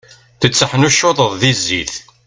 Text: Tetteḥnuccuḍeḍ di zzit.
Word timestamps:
Tetteḥnuccuḍeḍ 0.41 1.31
di 1.41 1.53
zzit. 1.59 1.95